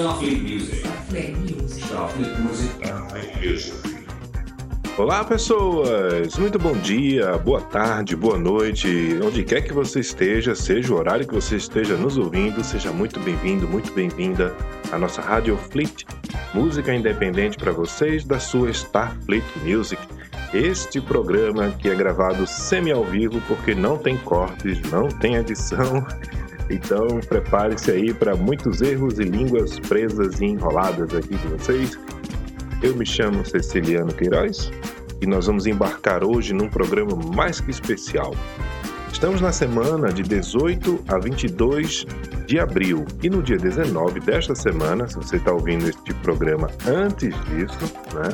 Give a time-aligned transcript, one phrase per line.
[0.00, 0.82] Starfleet Music.
[3.38, 3.72] Music.
[4.96, 6.38] Olá, pessoas!
[6.38, 11.28] Muito bom dia, boa tarde, boa noite, onde quer que você esteja, seja o horário
[11.28, 14.56] que você esteja nos ouvindo, seja muito bem-vindo, muito bem-vinda
[14.90, 16.06] à nossa Rádio Fleet,
[16.54, 20.00] música independente para vocês da sua Starfleet Music.
[20.54, 26.06] Este programa que é gravado semi ao vivo porque não tem cortes, não tem edição.
[26.70, 31.98] Então prepare-se aí para muitos erros e línguas presas e enroladas aqui de vocês.
[32.80, 34.70] Eu me chamo Ceciliano Queiroz
[35.20, 38.32] e nós vamos embarcar hoje num programa mais que especial.
[39.12, 42.06] Estamos na semana de 18 a 22
[42.46, 47.34] de abril e no dia 19 desta semana, se você está ouvindo este programa antes
[47.46, 47.78] disso,
[48.14, 48.30] né?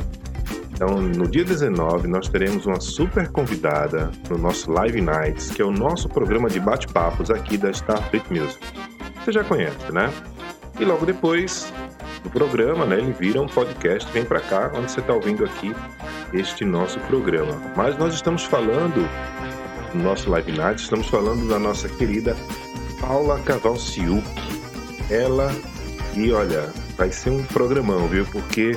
[0.76, 5.64] Então, no dia 19, nós teremos uma super convidada no nosso Live Nights, que é
[5.64, 8.62] o nosso programa de bate-papos aqui da Starfleet Music.
[9.24, 10.12] Você já conhece, né?
[10.78, 11.72] E logo depois
[12.22, 15.74] do programa, né, ele vira um podcast, vem para cá, onde você está ouvindo aqui
[16.34, 17.58] este nosso programa.
[17.74, 19.08] Mas nós estamos falando,
[19.94, 22.36] no nosso Live Night, estamos falando da nossa querida
[23.00, 24.26] Paula Cavalciuc.
[25.10, 25.50] Ela,
[26.14, 28.26] e olha, vai ser um programão, viu?
[28.26, 28.76] Porque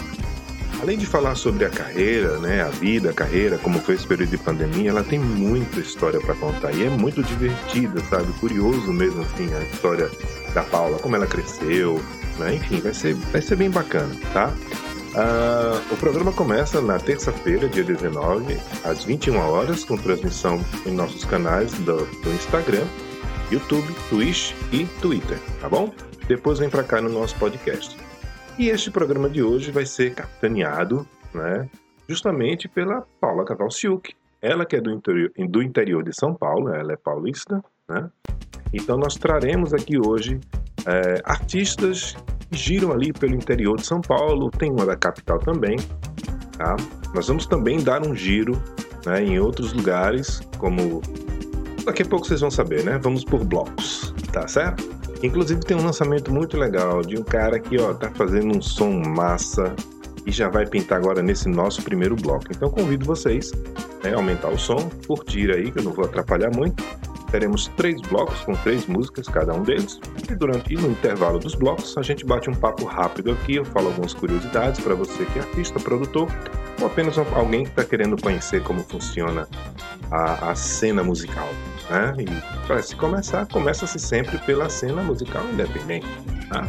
[0.82, 4.30] Além de falar sobre a carreira, né, a vida, a carreira, como foi esse período
[4.30, 8.32] de pandemia, ela tem muita história para contar e é muito divertida, sabe?
[8.40, 10.10] Curioso mesmo assim a história
[10.54, 12.02] da Paula, como ela cresceu,
[12.38, 12.56] né?
[12.56, 14.54] Enfim, vai ser, vai ser bem bacana, tá?
[15.10, 21.26] Uh, o programa começa na terça-feira, dia 19, às 21 horas, com transmissão em nossos
[21.26, 22.86] canais do, do Instagram,
[23.52, 25.92] YouTube, Twitch e Twitter, tá bom?
[26.28, 27.98] Depois vem para cá no nosso podcast.
[28.60, 31.70] E este programa de hoje vai ser capitaneado, né,
[32.10, 34.14] justamente pela Paula Cavalciuc.
[34.42, 38.10] Ela que é do interior, do interior de São Paulo, ela é paulista, né?
[38.74, 40.42] Então nós traremos aqui hoje
[40.86, 42.18] é, artistas
[42.50, 45.78] que giram ali pelo interior de São Paulo, tem uma da capital também,
[46.58, 46.76] tá?
[47.16, 48.62] Nós vamos também dar um giro
[49.06, 51.02] né, em outros lugares, como
[51.86, 52.98] daqui a pouco vocês vão saber, né?
[52.98, 54.99] Vamos por blocos, tá certo?
[55.22, 58.92] Inclusive tem um lançamento muito legal de um cara que ó tá fazendo um som
[58.92, 59.76] massa
[60.26, 62.46] e já vai pintar agora nesse nosso primeiro bloco.
[62.50, 63.52] Então convido vocês
[64.04, 66.84] né, a aumentar o som, curtir aí, que eu não vou atrapalhar muito.
[67.32, 70.00] Teremos três blocos com três músicas, cada um deles.
[70.30, 73.56] E durante e no intervalo dos blocos, a gente bate um papo rápido aqui.
[73.58, 76.28] Eu falo algumas curiosidades para você que é artista, produtor,
[76.80, 79.48] ou apenas alguém que está querendo conhecer como funciona
[80.10, 81.48] a, a cena musical.
[81.90, 82.14] Né?
[82.20, 86.08] E para se começar, começa-se sempre pela cena musical independente.
[86.50, 86.68] Tá?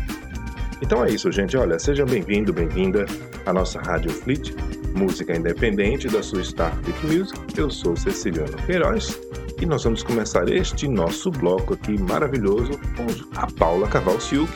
[0.82, 1.56] Então é isso, gente.
[1.56, 3.04] Olha, seja bem-vindo, bem-vinda
[3.44, 4.54] à nossa Rádio Fleet,
[4.94, 7.38] música independente da sua Starfleet Music.
[7.58, 9.20] Eu sou Ceciliano Queiroz
[9.60, 14.50] e nós vamos começar este nosso bloco aqui maravilhoso com a Paula Cavalciuc,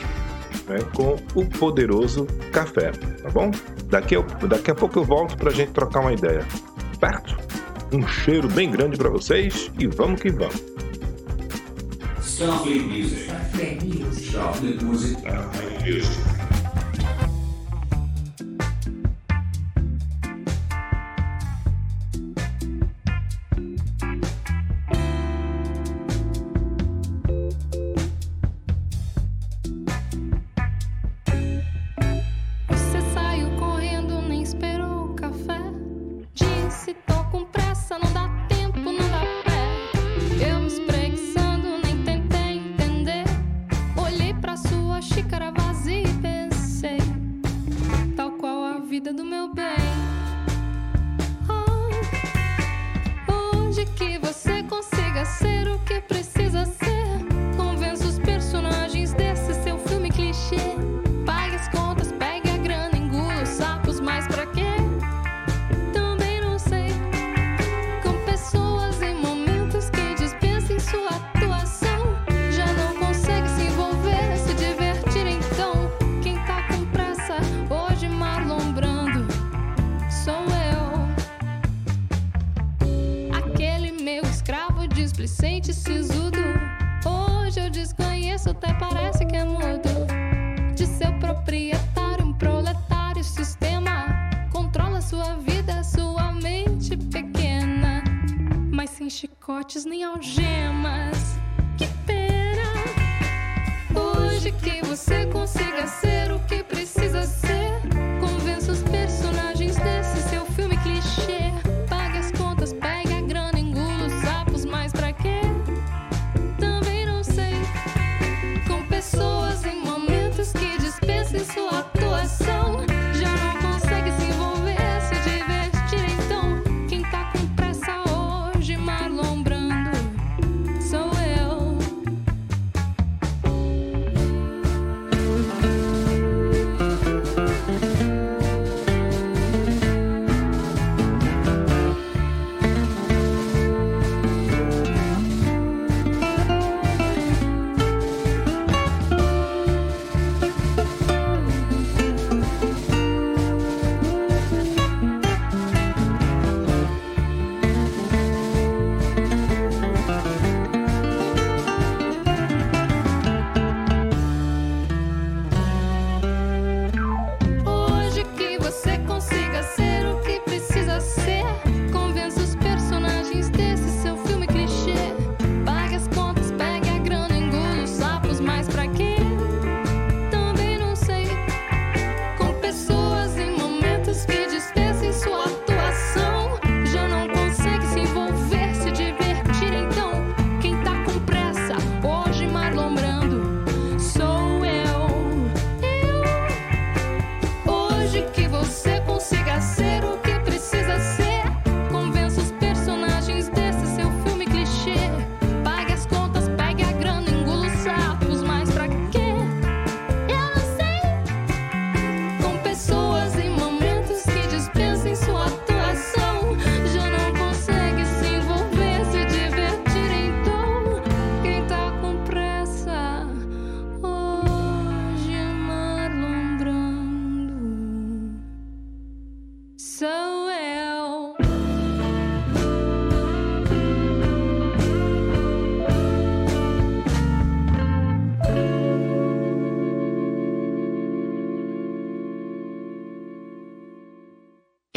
[0.67, 3.51] né, com o poderoso café, tá bom?
[3.85, 6.43] Daqui a, daqui a pouco eu volto para a gente trocar uma ideia,
[6.99, 7.37] certo?
[7.91, 10.61] Um cheiro bem grande para vocês e vamos que vamos.
[12.85, 13.31] Music.
[13.83, 14.83] Music.
[14.83, 15.21] Music.
[15.85, 16.44] Music.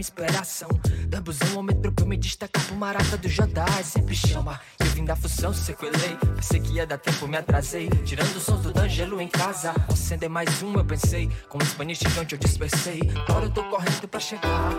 [0.00, 0.68] Minha esperação.
[1.08, 3.84] Da busão, pra eu me destacar pro maraca do Jodai.
[3.84, 4.58] Sempre chama.
[4.78, 6.16] Eu vim da função, sequelei.
[6.36, 7.88] Pensei que ia dar tempo, me atrasei.
[8.04, 9.74] Tirando os sons do D'Angelo em casa.
[9.88, 11.30] Acender mais um, eu pensei.
[11.48, 13.00] Com o Spanish gigante eu dispersei.
[13.28, 14.70] Agora eu tô correndo pra chegar.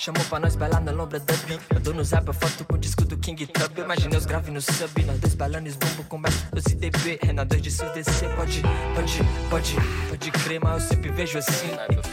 [0.00, 2.78] Chamou pra nós bailar na lombra da Bi Mandou no zap a foto com o
[2.78, 6.16] disco do King Tub Imaginei os graves no sub Nós dois bailando e bombo com
[6.16, 8.62] mais 12 dB nós dois de DC Pode,
[8.94, 9.18] pode,
[9.50, 9.76] pode,
[10.08, 11.68] pode crer Mas eu sempre vejo assim.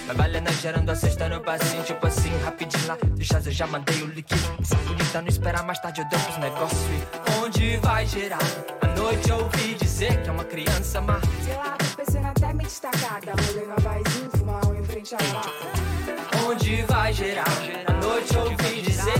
[0.05, 2.97] Mas vale nós gerando a cesta no passinho Tipo assim, rapidinho lá.
[3.21, 6.37] Chás eu já mandei o líquido Se bonita não esperar mais tarde eu dou pros
[6.37, 6.81] negócios.
[6.81, 8.39] E onde vai gerar?
[8.81, 11.21] À noite eu ouvi dizer que é uma criança má.
[11.43, 13.31] Sei lá, tô pensando até me destacada.
[13.31, 16.36] Rolê na barzinho, fumar um em frente à lata.
[16.49, 17.43] Onde vai gerar?
[17.87, 19.11] À noite ouvi dizer.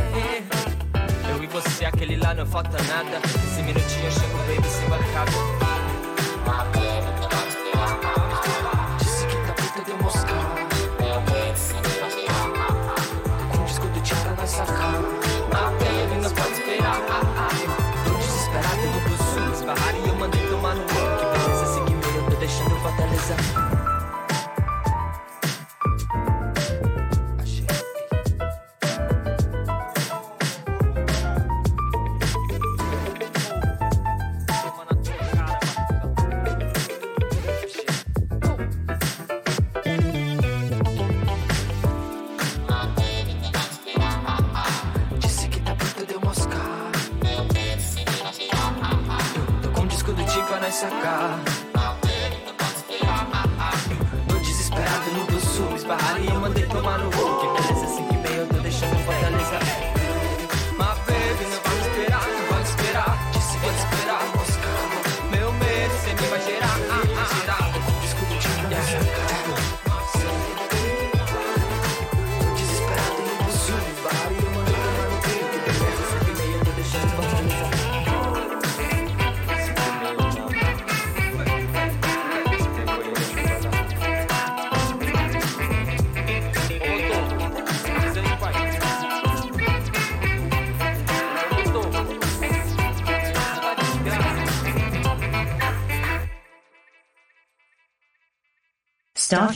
[1.30, 3.20] Eu e você, aquele lá, não falta nada.
[3.26, 5.58] Esse minutinho eu chego, baby, sem bancada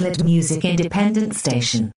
[0.02, 1.92] Starfleet Music Independent Station.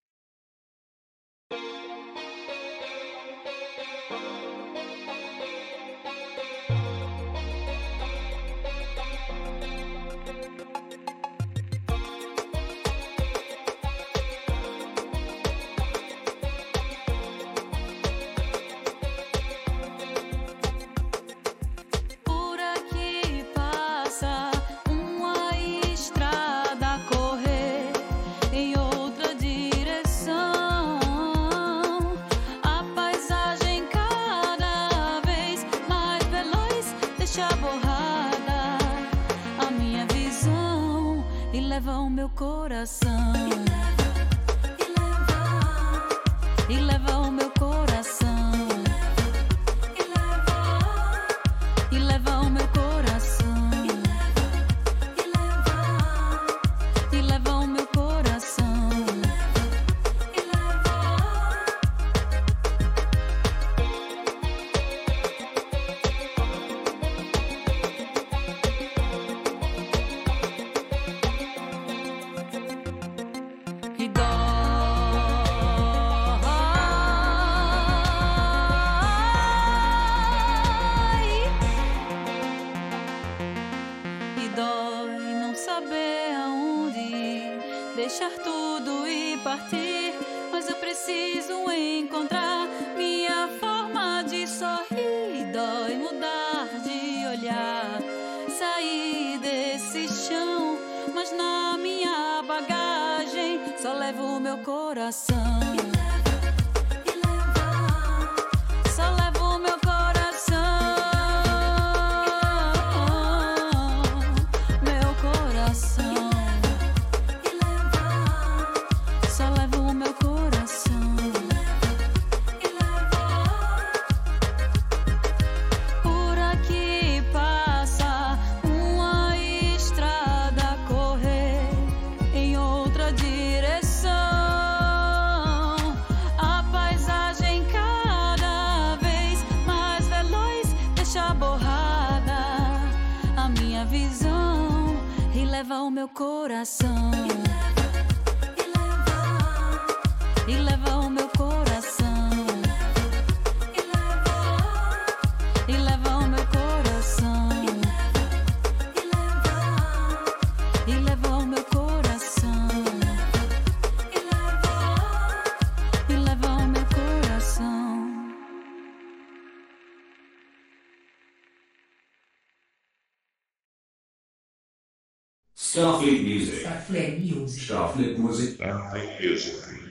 [176.89, 177.73] Music.
[178.19, 179.85] Music.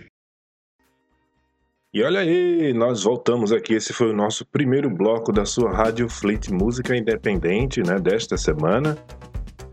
[1.91, 3.73] E olha aí, nós voltamos aqui.
[3.73, 8.97] Esse foi o nosso primeiro bloco da sua Rádio Fleet Música Independente, né, desta semana.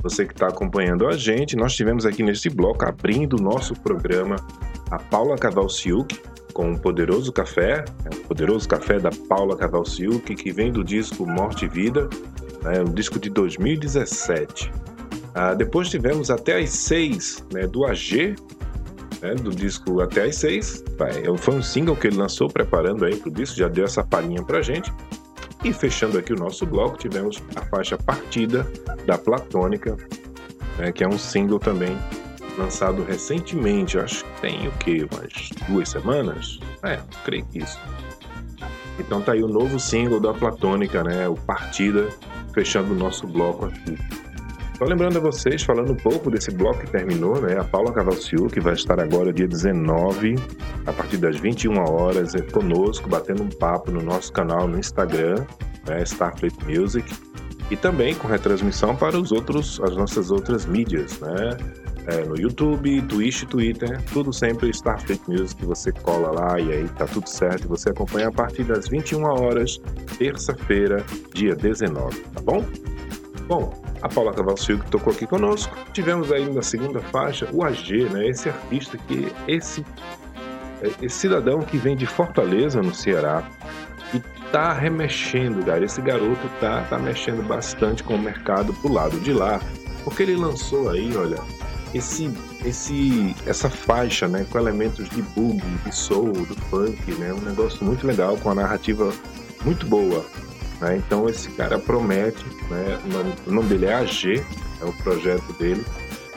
[0.02, 4.36] Você que está acompanhando a gente, nós tivemos aqui neste bloco, abrindo o nosso programa,
[4.90, 6.18] a Paula Cavalciuc,
[6.54, 11.26] com o Poderoso Café, é o Poderoso Café da Paula Cavalciuc, que vem do disco
[11.26, 12.08] Morte e Vida,
[12.62, 14.70] né, um disco de 2017.
[15.34, 18.34] Ah, depois tivemos Até às Seis, né, do AG,
[19.22, 20.82] né, do disco Até às Seis.
[20.98, 24.42] Vai, Foi um single que ele lançou preparando aí pro disco, já deu essa palhinha
[24.42, 24.92] pra gente.
[25.62, 28.66] E fechando aqui o nosso bloco, tivemos a faixa Partida
[29.06, 29.96] da Platônica,
[30.78, 31.96] né, que é um single também
[32.58, 36.58] lançado recentemente, acho que tem o que, umas duas semanas?
[36.82, 37.78] É, creio que isso.
[38.98, 42.08] Então tá aí o novo single da Platônica, né, o Partida,
[42.52, 43.98] fechando o nosso bloco aqui.
[44.80, 47.54] Só lembrando a vocês, falando um pouco desse bloco que terminou, né?
[47.60, 50.36] A Paula Cavalciu, que vai estar agora dia 19,
[50.86, 55.44] a partir das 21 horas, é conosco, batendo um papo no nosso canal no Instagram,
[55.86, 56.02] né?
[56.04, 57.12] Starfleet Music,
[57.70, 61.58] e também com retransmissão para os outros, as nossas outras mídias, né?
[62.06, 67.04] É, no YouTube, Twitch, Twitter, tudo sempre Starfleet Music, você cola lá e aí tá
[67.04, 67.68] tudo certo.
[67.68, 69.78] Você acompanha a partir das 21 horas,
[70.16, 72.64] terça-feira, dia 19, tá bom?
[73.46, 75.76] Bom, a Paula Cavalcio que tocou aqui conosco.
[75.92, 78.28] Tivemos aí na segunda faixa o AG, né?
[78.28, 79.84] Esse artista que esse
[81.02, 83.46] esse cidadão que vem de Fortaleza, no Ceará,
[84.14, 85.84] e tá remexendo, cara.
[85.84, 89.60] Esse garoto tá, tá mexendo bastante com o mercado pro lado de lá,
[90.04, 91.38] porque ele lançou aí, olha,
[91.94, 92.32] esse,
[92.64, 97.84] esse, essa faixa, né, com elementos de boogie, de soul, do funk, né, um negócio
[97.84, 99.12] muito legal, com a narrativa
[99.64, 100.24] muito boa.
[100.80, 100.96] Né?
[100.96, 102.98] Então esse cara promete, né,
[103.46, 104.44] o, nome, dele é AG,
[104.80, 105.84] é o projeto dele,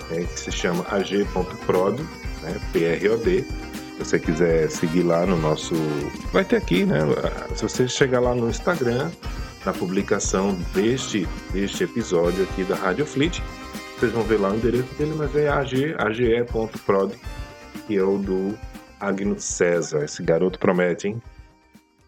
[0.09, 1.99] né, que se chama ag.prod,
[2.41, 3.43] né, P-R-O-D.
[3.43, 5.75] Se você quiser seguir lá no nosso.
[6.31, 6.97] Vai ter aqui, né?
[7.55, 9.11] Se você chegar lá no Instagram,
[9.63, 13.39] na publicação deste, deste episódio aqui da Rádio Fleet,
[13.95, 17.13] vocês vão ver lá o endereço dele, mas é ag, age.prod,
[17.87, 18.57] que é o do
[18.99, 20.03] Agno César.
[20.03, 21.21] Esse garoto promete, hein?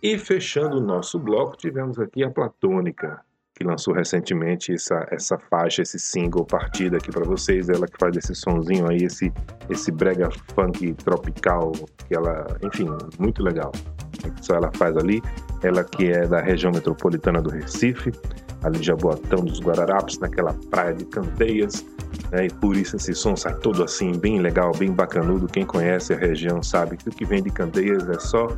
[0.05, 3.19] E fechando o nosso bloco, tivemos aqui a Platônica,
[3.55, 7.69] que lançou recentemente essa, essa faixa, esse single partida aqui para vocês.
[7.69, 9.33] Ela que faz esse sonzinho aí, esse,
[9.67, 11.71] esse brega funk tropical,
[12.07, 13.71] que ela, enfim, muito legal.
[14.43, 15.23] Só ela faz ali.
[15.63, 18.11] Ela que é da região metropolitana do Recife,
[18.61, 21.83] ali de Jaboatão dos Guararapes, naquela praia de Candeias.
[22.31, 22.45] Né?
[22.45, 25.47] E por isso esse som sai todo assim, bem legal, bem bacanudo.
[25.47, 28.55] Quem conhece a região sabe que o que vem de Candeias é só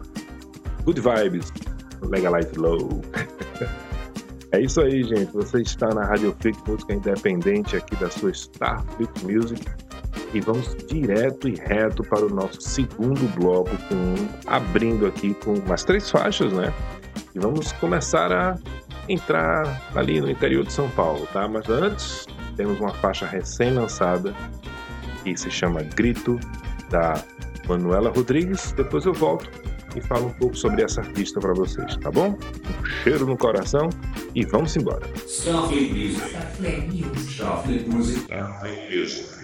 [0.88, 1.51] good vibes,
[2.01, 3.01] legalize low.
[4.53, 5.34] é isso aí, gente.
[5.34, 9.62] Você está na Rádio Freak Música Independente aqui da sua Starfleet Music.
[10.34, 15.84] E vamos direto e reto para o nosso segundo bloco, com, abrindo aqui com umas
[15.84, 16.74] três faixas, né?
[17.36, 18.58] E vamos começar a
[19.10, 21.48] entrar ali no interior de São Paulo, tá?
[21.50, 22.25] Mas antes,
[22.56, 24.34] temos uma faixa recém-lançada
[25.24, 26.39] que se chama Grito,
[26.89, 27.22] da
[27.67, 28.72] Manuela Rodrigues.
[28.72, 29.67] Depois eu volto
[29.98, 32.38] e falo um pouco sobre essa artista para vocês, tá bom?
[32.38, 33.90] Um cheiro no coração
[34.36, 35.05] e vamos embora.
[35.25, 36.29] Starfleet Music.
[36.29, 37.33] Starfleet Music.
[37.33, 38.20] Starfleet Music.
[38.22, 39.37] Starfleet Music.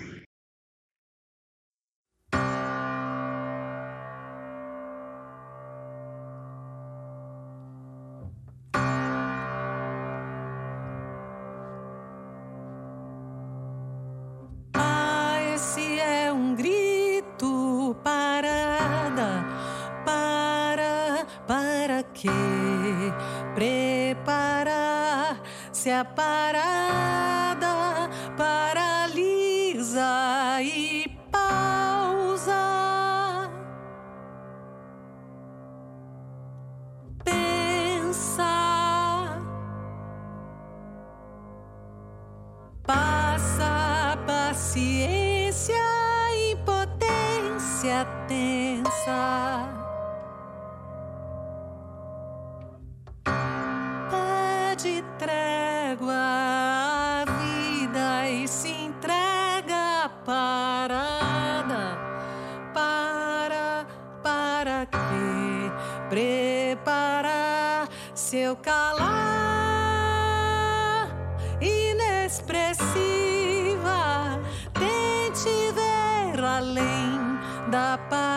[77.74, 78.33] Da parada.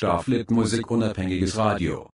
[0.00, 2.09] Starflip Musik unabhängiges Radio.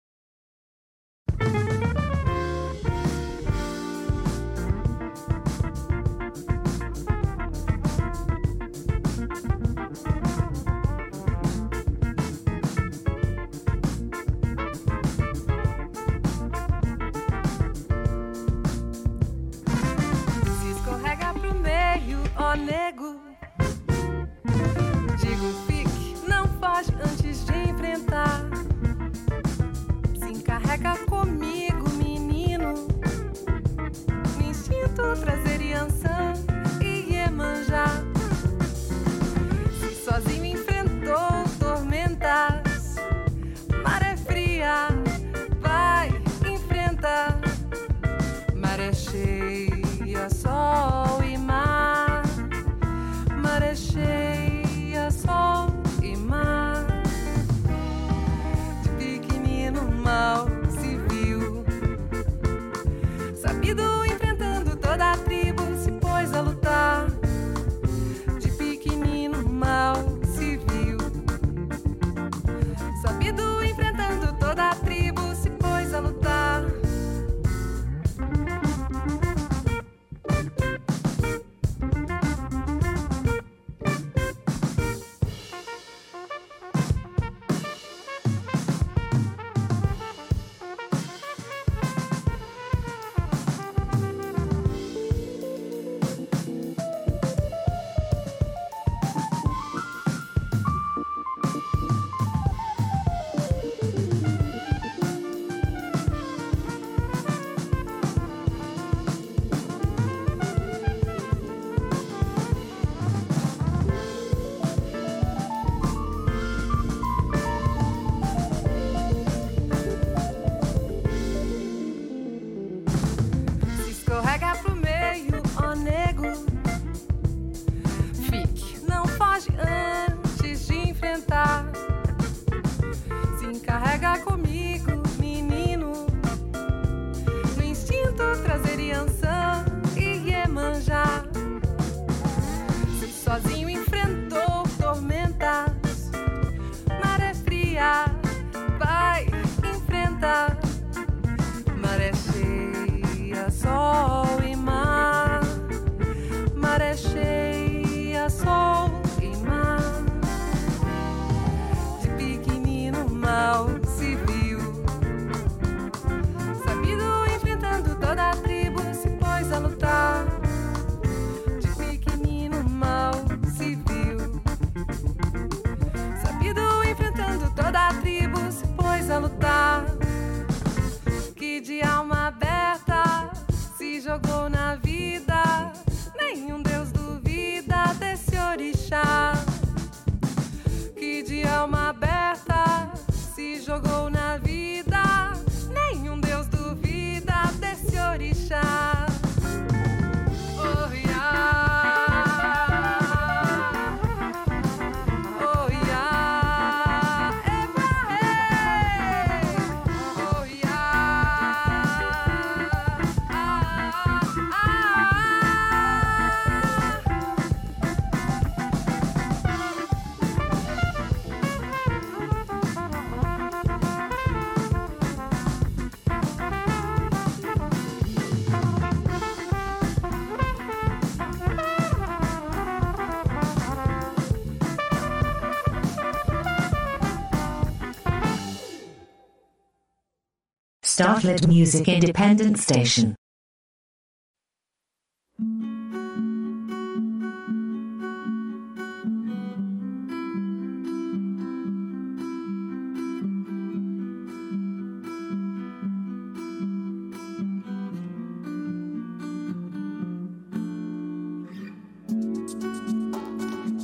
[241.23, 243.15] Startlet Music Independent Station.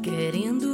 [0.04, 0.69] Querendo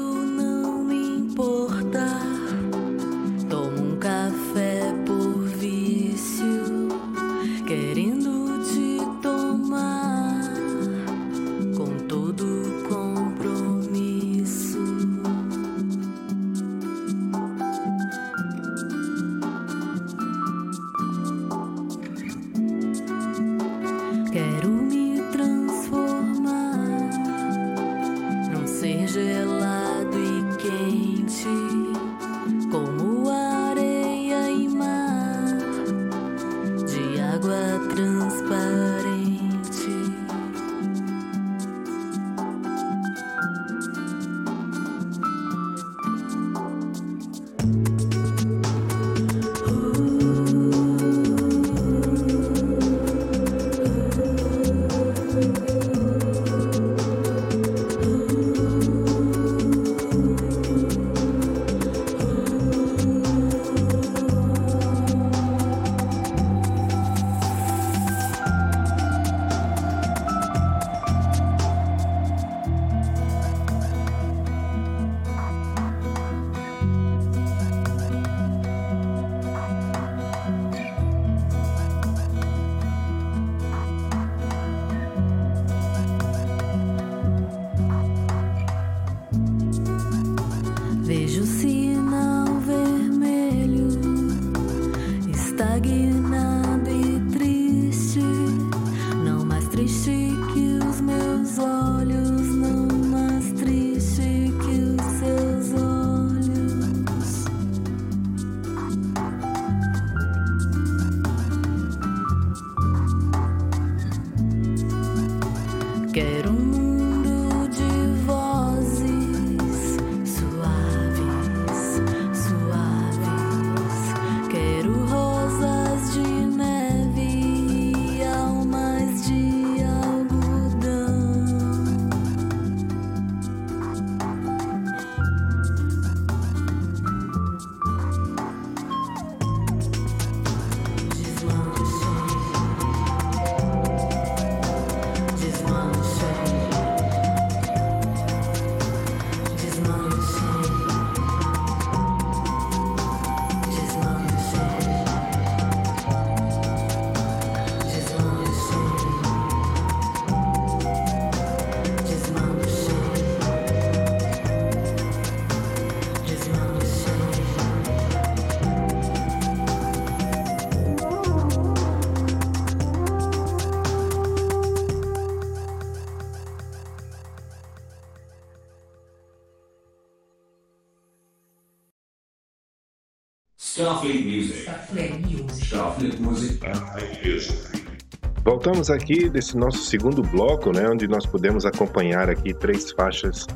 [188.75, 193.47] Voltamos aqui desse nosso segundo bloco, né, onde nós podemos acompanhar aqui três faixas.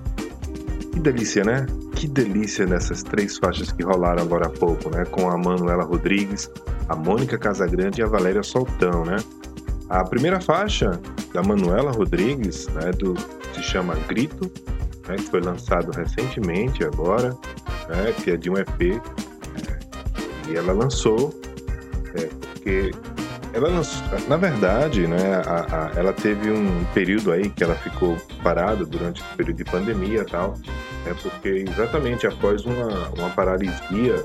[0.94, 1.66] Que delícia, né?
[1.94, 6.50] Que delícia nessas três faixas que rolaram agora há pouco, né, com a Manuela Rodrigues,
[6.88, 9.18] a Mônica Casagrande e a Valéria Soltão, né?
[9.90, 10.98] A primeira faixa
[11.34, 13.14] da Manuela Rodrigues, né, do
[13.54, 14.50] se chama Grito,
[15.06, 17.38] né, que foi lançado recentemente agora,
[17.90, 21.38] né, que é de um EP, é, e ela lançou
[22.16, 22.92] é, porque
[23.54, 23.70] ela
[24.28, 29.22] na verdade, né, a, a, ela teve um período aí que ela ficou parada durante
[29.22, 30.56] o período de pandemia e tal,
[31.06, 34.16] né, porque exatamente após uma, uma paralisia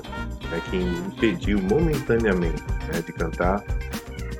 [0.49, 3.63] né, que impediu momentaneamente né, de cantar,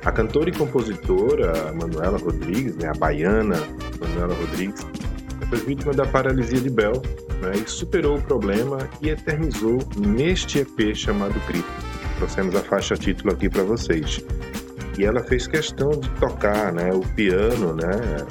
[0.04, 3.56] a cantora e compositora Manuela Rodrigues, né, a baiana
[4.00, 4.86] Manuela Rodrigues,
[5.48, 7.02] foi vítima da paralisia de Bell
[7.40, 11.68] né, e superou o problema e eternizou neste EP chamado Grito.
[12.18, 14.24] Trouxemos a faixa título aqui para vocês.
[14.98, 18.26] E ela fez questão de tocar né, o piano, né,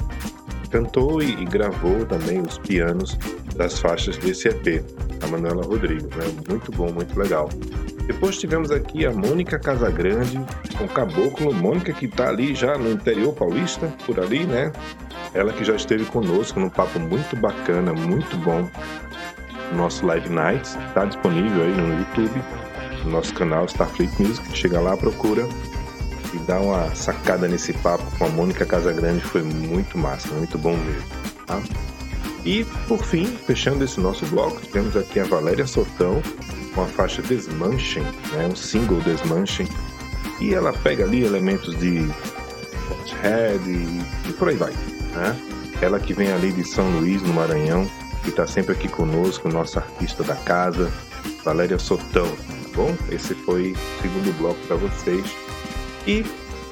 [0.70, 3.16] cantou e, e gravou também os pianos
[3.54, 4.84] das faixas desse EP,
[5.22, 6.04] a Manuela Rodrigues.
[6.04, 7.48] Né, muito bom, muito legal.
[8.06, 10.40] Depois tivemos aqui a Mônica Casagrande
[10.78, 14.72] com Caboclo, Mônica que está ali já no interior paulista, por ali, né?
[15.34, 18.68] Ela que já esteve conosco num papo muito bacana, muito bom.
[19.74, 22.42] Nosso Live Nights está disponível aí no YouTube,
[23.04, 24.56] no nosso canal Starfleet Music.
[24.56, 25.44] Chega lá, procura
[26.36, 29.20] e dá uma sacada nesse papo com a Mônica Casagrande.
[29.20, 31.02] Foi muito massa, muito bom mesmo.
[31.46, 31.60] Tá?
[32.44, 36.22] E por fim, fechando esse nosso bloco, temos aqui a Valéria Sotão
[36.74, 38.46] com a faixa Desmanchem, né?
[38.50, 39.66] um single Desmanchem.
[40.40, 42.08] E ela pega ali elementos de
[43.22, 44.72] Head e, e por aí vai.
[45.14, 45.36] Né?
[45.80, 47.90] Ela que vem ali de São Luís, no Maranhão,
[48.22, 50.92] que está sempre aqui conosco, nossa artista da casa,
[51.44, 52.26] Valéria Sotão.
[52.26, 52.94] Tá bom?
[53.10, 55.45] Esse foi o segundo bloco para vocês.
[56.06, 56.22] E,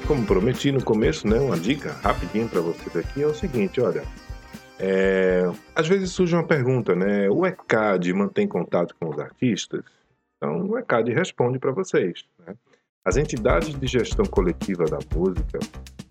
[0.07, 4.03] como prometi no começo, né, uma dica rapidinho para vocês aqui é o seguinte: olha,
[4.79, 5.43] é,
[5.75, 7.29] às vezes surge uma pergunta, né?
[7.29, 9.83] O ECAD mantém contato com os artistas?
[10.37, 12.23] Então, o ECAD responde para vocês.
[12.45, 12.55] Né?
[13.03, 15.59] As entidades de gestão coletiva da música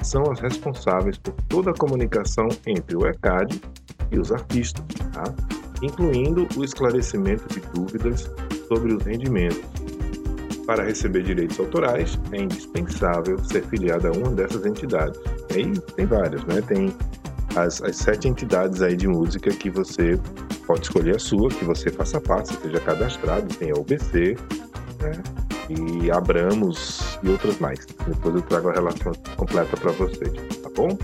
[0.03, 3.61] são as responsáveis por toda a comunicação entre o ECAD
[4.11, 5.25] e os artistas, tá?
[5.83, 8.31] incluindo o esclarecimento de dúvidas
[8.69, 9.94] sobre os rendimentos.
[10.67, 15.21] Para receber direitos autorais, é indispensável ser filiado a uma dessas entidades.
[15.51, 16.63] E aí tem várias, né?
[16.63, 16.95] Tem
[17.55, 20.19] as, as, sete entidades aí de música que você
[20.67, 24.37] pode escolher a sua, que você faça parte, seja cadastrado, tem a UBC,
[25.01, 25.23] né?
[25.69, 27.87] e Abramos e outras mais.
[28.07, 30.97] Depois eu trago a relação completa para vocês, tá bom?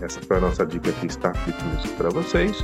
[0.00, 2.56] Essa foi a nossa dica aqui, Starfleet Music para vocês.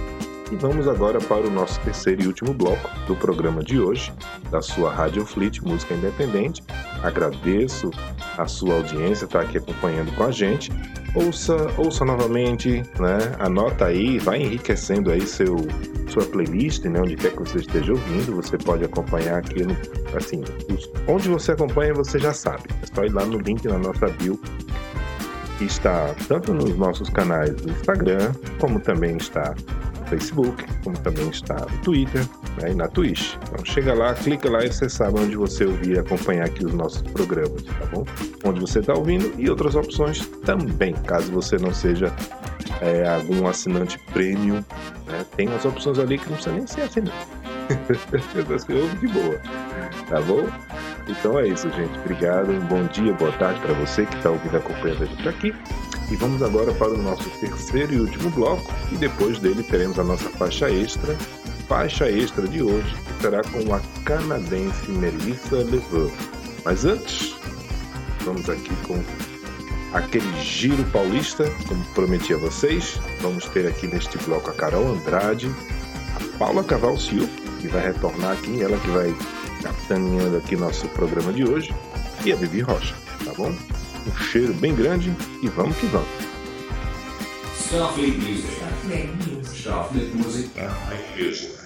[0.52, 4.12] E vamos agora para o nosso terceiro e último bloco do programa de hoje,
[4.50, 6.62] da sua Rádio Fleet Música Independente.
[7.02, 7.90] Agradeço
[8.37, 10.70] a sua audiência, estar tá aqui acompanhando com a gente.
[11.14, 13.35] Ouça, ouça novamente, né?
[13.38, 15.57] Anota aí, vai enriquecendo aí seu
[16.09, 17.00] sua playlist, né?
[17.00, 19.76] Onde quer que você esteja ouvindo, você pode acompanhar aqui, no,
[20.16, 20.42] assim,
[21.09, 22.64] onde você acompanha você já sabe.
[22.83, 24.38] É só ir lá no link na nossa bio
[25.59, 29.54] que está tanto nos nossos canais do Instagram, como também está
[30.05, 32.27] Facebook, como também está no Twitter
[32.61, 33.35] né, e na Twitch.
[33.49, 36.75] Então chega lá, clica lá e você sabe onde você ouvir e acompanhar aqui os
[36.75, 38.05] nossos programas, tá bom?
[38.45, 42.12] Onde você está ouvindo e outras opções também, caso você não seja
[42.81, 44.64] é, algum assinante premium,
[45.07, 47.27] né, tem umas opções ali que não precisa nem ser assinante.
[48.47, 49.40] você ouve de boa,
[50.09, 50.47] tá bom?
[51.09, 51.99] Então é isso, gente.
[51.99, 52.51] Obrigado.
[52.51, 55.55] Um bom dia, boa tarde para você que está ouvindo acompanhando a gente aqui.
[56.14, 58.72] E vamos agora para o nosso terceiro e último bloco.
[58.92, 61.16] E depois dele teremos a nossa faixa extra.
[61.66, 66.12] Faixa extra de hoje, que será com a canadense Melissa Leveux.
[66.65, 67.35] Mas antes,
[68.21, 69.02] vamos aqui com
[69.92, 73.00] aquele giro paulista, como prometi a vocês.
[73.21, 75.52] Vamos ter aqui neste bloco a Carol Andrade,
[76.15, 77.27] a Paula Caval Silva,
[77.60, 79.12] que vai retornar aqui, ela que vai
[79.60, 81.75] capitaneando aqui nosso programa de hoje,
[82.25, 82.94] e a Vivi Rocha,
[83.25, 83.52] tá bom?
[84.07, 86.09] Um cheiro bem grande e vamos que vamos.
[87.59, 88.48] Starfleet Music.
[88.48, 89.57] Starfleet Music.
[89.57, 90.50] Starfleet Music.
[90.55, 91.63] Sorrio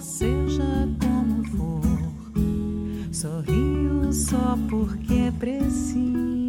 [0.00, 3.12] seja como for.
[3.12, 6.43] Sorrio só porque preciso.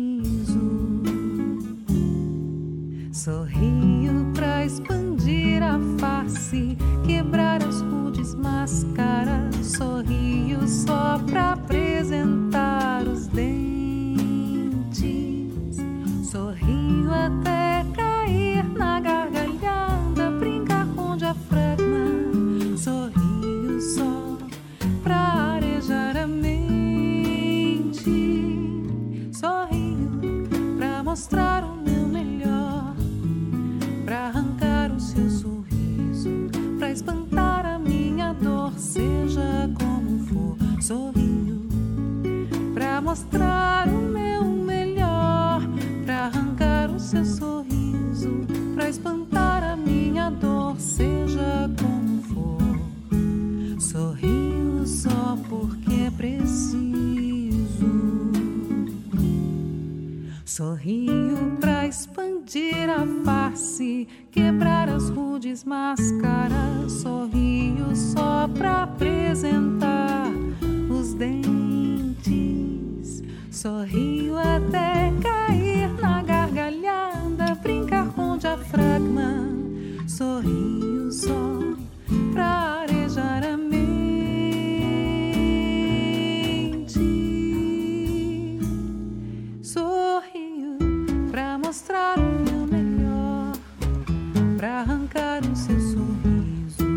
[94.66, 96.88] para arrancar o seu sorriso,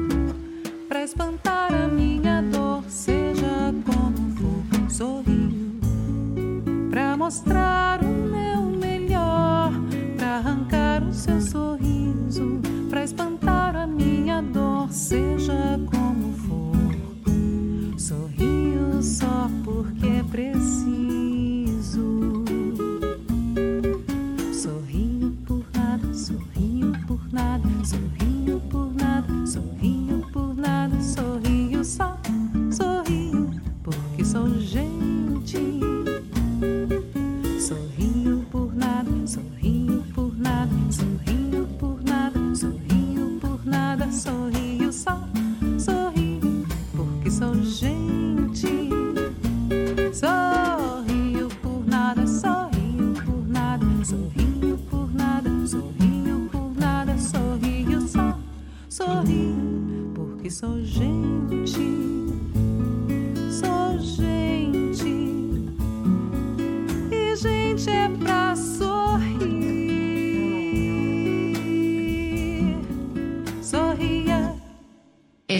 [0.88, 5.78] para espantar a minha dor, seja como for, sorrio,
[6.90, 7.67] para mostrar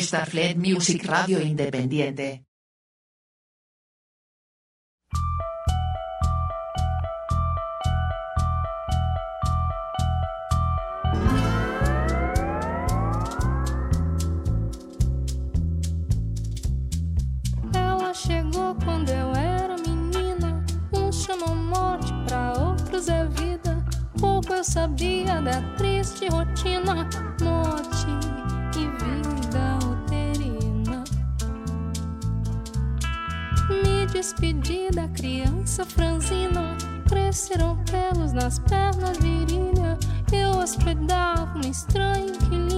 [0.01, 2.45] Starfleet Music Radio Independiente.
[17.75, 20.65] Ela chegou quando eu era menina.
[20.93, 23.85] Uns chamam morte, pra outros é vida.
[24.21, 27.09] Pouco eu sabia da triste rotina,
[27.43, 28.07] morte
[28.77, 29.38] e vida.
[34.19, 36.77] despedida, criança franzina.
[37.09, 39.97] Cresceram pelos nas pernas virilha.
[40.33, 42.78] Eu hospedava um estranho inquilino.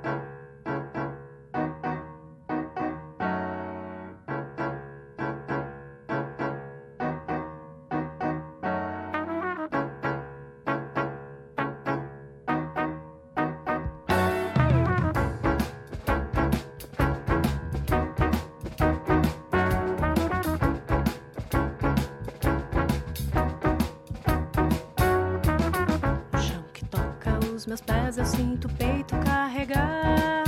[27.71, 30.43] Meus pés, eu sinto o peito carregar.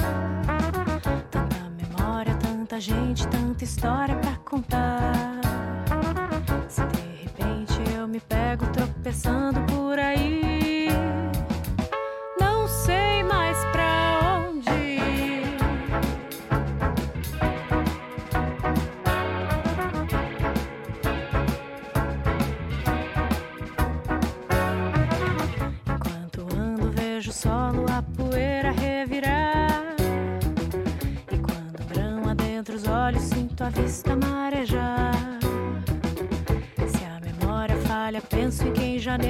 [1.32, 5.22] Tanta memória, tanta gente, tanta história pra contar.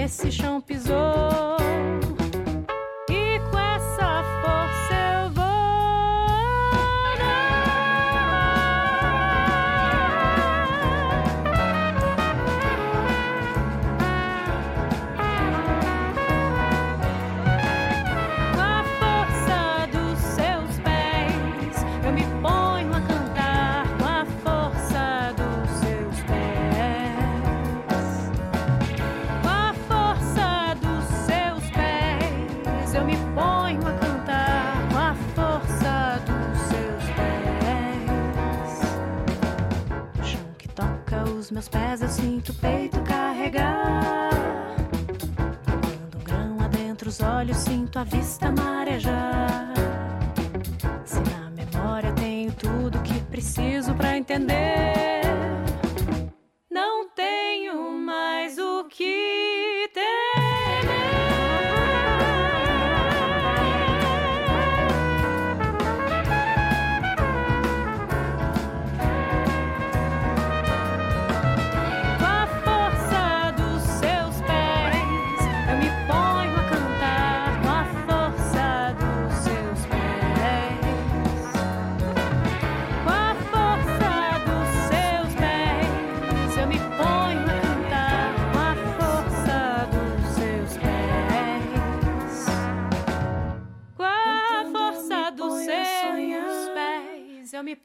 [0.04, 0.60] Nesse chão
[47.14, 49.72] os olhos, sinto a vista marejar.
[51.06, 55.13] Se na memória tenho tudo que preciso pra entender,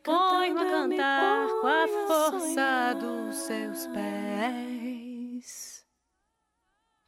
[0.09, 1.49] pés, eu me ponho a cantar.
[1.61, 5.85] Com a força dos seus pés.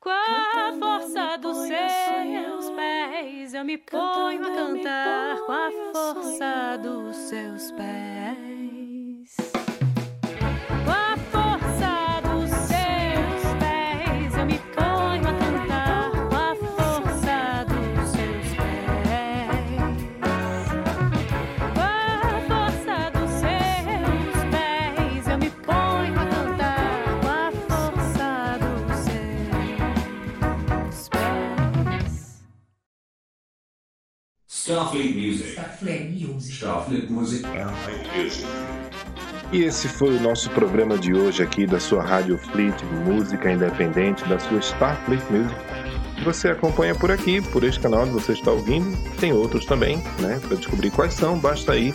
[0.01, 5.39] Com a força dos seus pés, eu me ponho a cantar.
[5.47, 8.60] Com a força dos seus pés.
[34.71, 35.51] Starfleet Music.
[35.51, 36.55] Starfleet Music.
[36.55, 38.47] Starfleet Music.
[39.53, 44.25] E esse foi o nosso programa de hoje aqui da sua Rádio Fleet, música independente
[44.29, 45.57] da sua Starfleet Music.
[46.25, 48.97] Você acompanha por aqui, por este canal onde você está ouvindo.
[49.19, 50.41] Tem outros também, né?
[50.47, 51.93] Para descobrir quais são, basta ir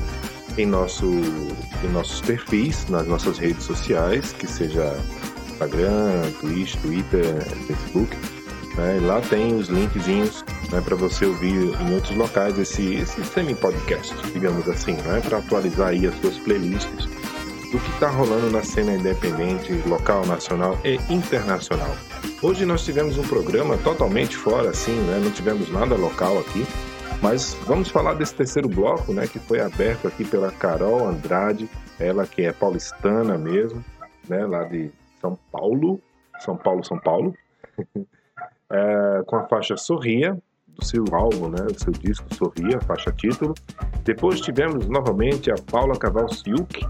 [0.58, 4.94] em, nosso, em nossos perfis, nas nossas redes sociais, que seja
[5.50, 8.18] Instagram, Twitch, Twitter, Facebook.
[8.76, 9.00] Né?
[9.02, 14.68] Lá tem os linkzinhos né, para você ouvir em outros locais esse, esse semi-podcast, digamos
[14.68, 15.22] assim, né?
[15.22, 17.06] para atualizar aí as suas playlists
[17.72, 21.96] do que está rolando na cena independente, local, nacional e internacional.
[22.42, 25.20] Hoje nós tivemos um programa totalmente fora, assim, né?
[25.24, 26.66] não tivemos nada local aqui,
[27.22, 32.28] mas vamos falar desse terceiro bloco, né, que foi aberto aqui pela Carol Andrade, ela
[32.28, 33.84] que é paulistana mesmo,
[34.28, 36.00] né, lá de São Paulo,
[36.40, 37.34] São Paulo, São Paulo,
[38.70, 40.38] é, com a faixa Sorria,
[40.78, 43.54] do seu álbum, né, do seu disco Sorria, faixa título.
[44.04, 46.86] Depois tivemos novamente a Paula Cavalciuc,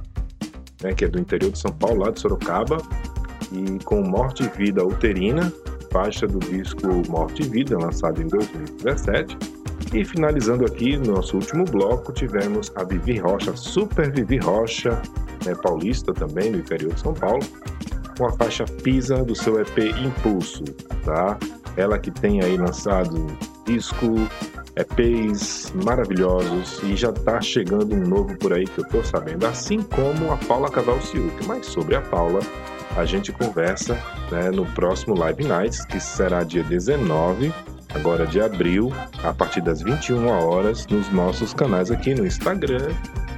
[0.81, 2.77] né, que é do interior de São Paulo, lá de Sorocaba,
[3.51, 5.51] e com Morte e Vida Uterina,
[5.91, 9.37] faixa do disco Morte e Vida, lançado em 2017.
[9.93, 15.01] E finalizando aqui, no nosso último bloco, tivemos a Vivi Rocha, Super Vivi Rocha,
[15.45, 17.43] né, paulista também, do interior de São Paulo,
[18.17, 20.63] com a faixa Pisa do seu EP Impulso,
[21.03, 21.37] tá?
[21.77, 23.25] Ela que tem aí lançado
[23.65, 24.05] disco,
[24.75, 29.81] EPs maravilhosos e já tá chegando um novo por aí que eu tô sabendo, assim
[29.81, 31.45] como a Paula Casal Ciuc.
[31.45, 32.39] Mas sobre a Paula,
[32.95, 33.97] a gente conversa
[34.31, 37.53] né, no próximo Live Nights, que será dia 19
[37.95, 38.91] agora de abril,
[39.23, 42.89] a partir das 21 horas, nos nossos canais aqui no Instagram,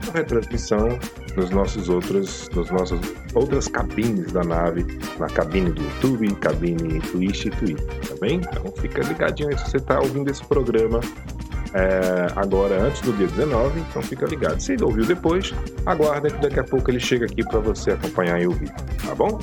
[0.10, 0.98] a retransmissão
[1.36, 3.00] nos nossos outros, nos nossos
[3.34, 4.86] outras cabines da nave,
[5.20, 8.38] na cabine do YouTube, cabine Twitch e Twitter, tá bem?
[8.38, 11.00] Então fica ligadinho aí se você está ouvindo esse programa
[11.74, 14.60] é, agora antes do dia 19, então fica ligado.
[14.60, 15.54] Se ouviu depois,
[15.86, 18.72] aguarda que daqui a pouco ele chega aqui para você acompanhar e ouvir,
[19.06, 19.40] tá bom?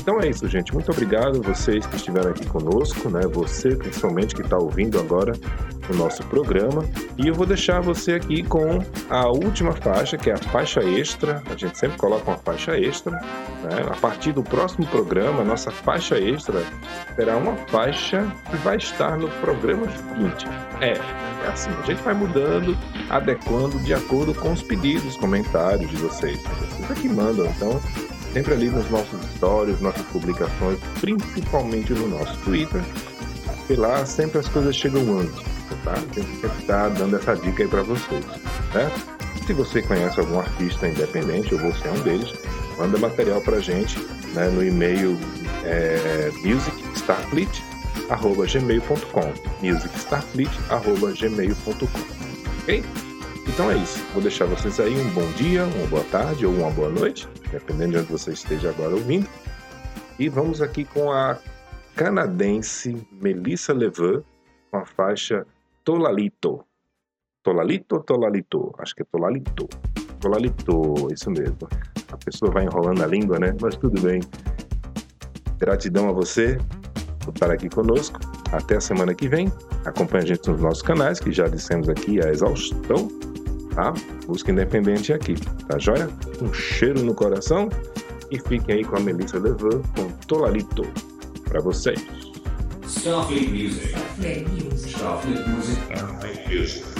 [0.00, 0.72] Então é isso, gente.
[0.72, 3.20] Muito obrigado vocês que estiveram aqui conosco, né?
[3.32, 5.32] Você principalmente que está ouvindo agora
[5.90, 6.84] o nosso programa.
[7.18, 8.78] E eu vou deixar você aqui com
[9.10, 11.42] a última faixa, que é a faixa extra.
[11.50, 13.12] A gente sempre coloca uma faixa extra.
[13.12, 13.86] Né?
[13.90, 16.64] A partir do próximo programa, nossa faixa extra
[17.14, 20.46] será uma faixa que vai estar no programa seguinte.
[20.80, 22.74] É, é assim, a gente vai mudando,
[23.10, 26.40] adequando de acordo com os pedidos, comentários de vocês.
[26.42, 27.78] Vocês é que mandam, então
[28.32, 32.80] sempre ali nos nossos stories, nossas publicações, principalmente no nosso Twitter.
[33.68, 35.42] E lá sempre as coisas chegam antes,
[35.84, 35.92] tá?
[36.14, 38.24] Tem que estar dando essa dica aí para vocês,
[38.72, 39.20] certo?
[39.46, 42.32] Se você conhece algum artista independente, ou você é um deles,
[42.76, 43.98] manda material pra gente
[44.34, 45.16] né, no e-mail
[45.64, 52.20] é, musicstarfleet.gmail.com musicstarfleet.gmail.com
[52.62, 52.84] Ok?
[53.52, 53.98] Então é isso.
[54.12, 57.92] Vou deixar vocês aí um bom dia, uma boa tarde ou uma boa noite, dependendo
[57.92, 59.28] de onde você esteja agora ouvindo.
[60.20, 61.36] E vamos aqui com a
[61.96, 64.22] canadense Melissa Levan
[64.70, 65.44] com a faixa
[65.84, 66.64] Tolalito.
[67.42, 68.72] Tolalito ou Tolalito?
[68.78, 69.68] Acho que é Tolalito.
[70.20, 71.68] Tolalito, isso mesmo.
[72.12, 73.52] A pessoa vai enrolando a língua, né?
[73.60, 74.20] Mas tudo bem.
[75.58, 76.56] Gratidão a você
[77.24, 78.20] por estar aqui conosco.
[78.52, 79.52] Até a semana que vem.
[79.84, 83.08] Acompanhe a gente nos nossos canais, que já dissemos aqui a exaustão
[83.74, 83.92] tá?
[84.26, 85.34] Música independente aqui,
[85.66, 86.08] tá joia?
[86.40, 87.68] Um cheiro no coração
[88.30, 90.86] e fiquem aí com a Melissa Levan com Tolalito
[91.48, 92.00] para vocês.
[92.86, 93.88] Starfleet Music.
[93.88, 94.88] Starfleet Music.
[94.90, 95.80] Starfleet Music.
[95.82, 96.99] Starfleet Music.